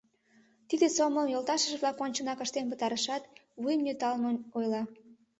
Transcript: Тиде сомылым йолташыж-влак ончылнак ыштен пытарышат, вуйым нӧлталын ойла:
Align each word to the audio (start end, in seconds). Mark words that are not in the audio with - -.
Тиде 0.67 0.87
сомылым 0.95 1.31
йолташыж-влак 1.31 1.97
ончылнак 2.05 2.39
ыштен 2.45 2.65
пытарышат, 2.71 3.23
вуйым 3.61 3.81
нӧлталын 3.85 4.35
ойла: 4.57 4.81